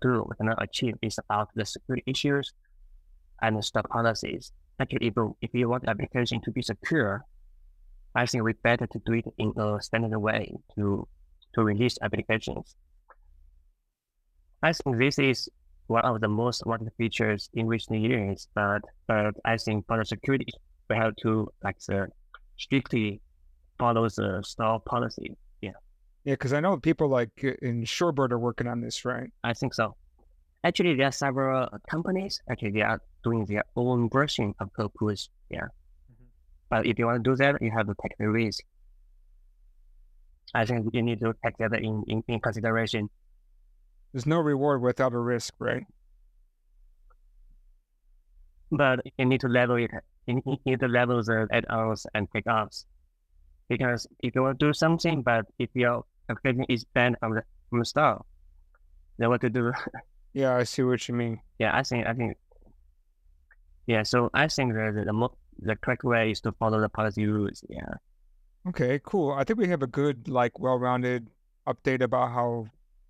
[0.00, 0.94] do, we cannot achieve.
[1.02, 2.52] It's about the security issues
[3.42, 4.52] and the stock policies.
[4.80, 7.24] Actually, if if you want the application to be secure,
[8.14, 11.06] I think we better to do it in a standard way to
[11.54, 12.76] to release applications.
[14.62, 15.48] I think this is
[15.88, 20.04] one of the most wanted features in recent years, but but I think for the
[20.04, 20.46] security,
[20.88, 22.06] we have to like uh,
[22.58, 23.20] strictly
[23.78, 25.36] follows the store policy.
[25.60, 25.72] Yeah.
[26.24, 29.30] Yeah, because I know people like uh, in Shorebird are working on this, right?
[29.44, 29.96] I think so.
[30.64, 32.42] Actually, there are several companies.
[32.50, 35.28] Actually, they are doing their own version of CodePush.
[35.50, 35.60] Yeah.
[35.60, 36.24] Mm-hmm.
[36.68, 38.62] But if you want to do that, you have to take the risk.
[40.54, 43.08] I think you need to take that in, in, in consideration
[44.12, 45.84] there's no reward without a risk, right?
[48.70, 49.90] But you need to level it.
[50.28, 52.84] You need to level the add-ons and pickups.
[53.68, 57.42] Because if you want to do something, but if your application is banned from the,
[57.70, 58.24] from the store,
[59.16, 59.72] then what to do?
[60.34, 61.40] yeah, I see what you mean.
[61.58, 62.36] Yeah, I think I think.
[63.86, 65.28] Yeah, so I think that the the,
[65.60, 67.64] the correct way is to follow the policy rules.
[67.68, 67.94] Yeah.
[68.68, 69.32] Okay, cool.
[69.32, 71.30] I think we have a good, like, well-rounded
[71.66, 72.66] update about how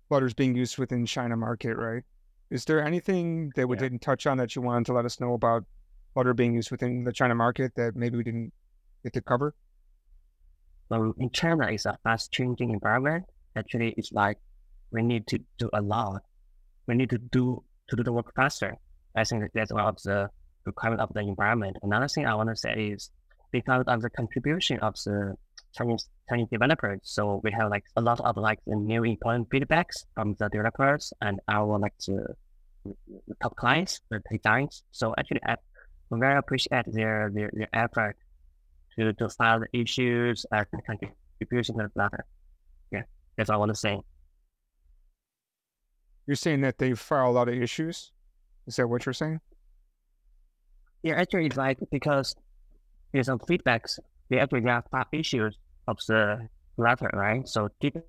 [0.07, 2.03] Flutter is being used within China market, right?
[2.49, 3.81] Is there anything that we yeah.
[3.81, 5.65] didn't touch on that you wanted to let us know about
[6.13, 8.51] Flutter being used within the China market that maybe we didn't
[9.03, 9.53] get to cover?
[10.89, 13.25] Well, in China, it's a fast changing environment.
[13.55, 14.37] Actually, it's like
[14.91, 16.21] we need to do a lot.
[16.87, 18.75] We need to do to do the work faster.
[19.15, 20.29] I think that's one of the
[20.65, 21.77] requirement of the environment.
[21.81, 23.11] Another thing I want to say is
[23.51, 25.35] because of the contribution of the
[25.75, 26.99] Chinese Chinese developers.
[27.03, 31.13] So we have like a lot of like the new important feedbacks from the developers
[31.21, 32.35] and our like the,
[32.85, 34.83] the top clients, the designs.
[34.91, 35.41] So actually,
[36.11, 38.17] I very appreciate their their, their effort
[38.97, 42.25] to to file the issues and contribution to the Flutter.
[42.91, 43.03] Yeah,
[43.37, 43.99] that's all I want to say.
[46.25, 48.11] You're saying that they file a lot of issues.
[48.67, 49.39] Is that what you're saying?
[51.01, 52.35] Yeah, actually, it's like because
[53.11, 53.99] there's some feedbacks
[54.29, 55.57] they actually have five issues
[55.87, 57.47] of the Flutter, right?
[57.47, 58.05] So different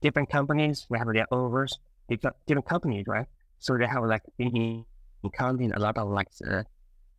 [0.00, 1.78] different companies we have their own version,
[2.08, 3.26] different, different companies, right?
[3.58, 4.84] So they have like been
[5.24, 6.66] encountering a lot of like the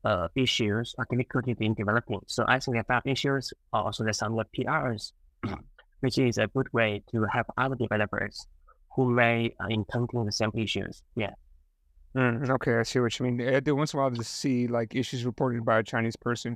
[0.06, 2.22] uh, issues or difficulties in developing.
[2.28, 5.12] So I think that issues also there's some like PRs,
[5.99, 8.47] which is a good way to have other developers
[8.95, 11.03] who may uh, encounter the same issues.
[11.16, 11.34] Yeah.
[12.16, 13.41] Mm, okay, I see what you mean.
[13.41, 16.56] I do once in a while to see like issues reported by a Chinese person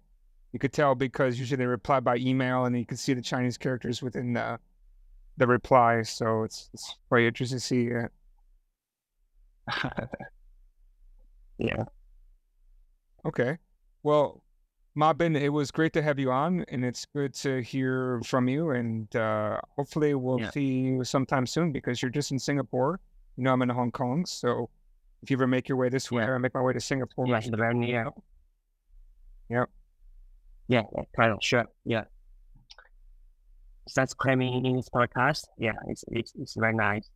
[0.52, 3.58] you could tell because usually they reply by email, and you can see the Chinese
[3.58, 4.60] characters within the
[5.38, 6.02] the reply.
[6.02, 7.90] So it's it's quite interesting to see.
[7.94, 8.08] Uh,
[11.58, 11.84] yeah.
[13.26, 13.58] Okay.
[14.04, 14.44] Well,
[14.96, 18.48] Ma Bin, it was great to have you on, and it's good to hear from
[18.48, 18.72] you.
[18.72, 20.50] And uh, hopefully, we'll Yeah.
[20.52, 23.00] see you sometime soon because you're just in Singapore.
[23.38, 24.70] You know, I'm in Hong Kong, so
[25.22, 26.34] if you ever make your way this way, Yeah.
[26.36, 27.28] I make my way to Singapore.
[27.28, 28.10] Yeah, it's very near.
[29.50, 29.70] Yep.
[30.68, 31.66] Yeah, yeah, kind of sure.
[31.86, 32.04] Yeah.
[33.96, 35.46] That's claiming in this podcast.
[35.58, 37.10] Yeah, it's it's it's very nice.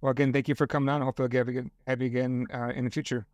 [0.00, 1.02] Well, again, thank you for coming on.
[1.02, 3.26] Hopefully, I'll have you again, have you again uh, in the future.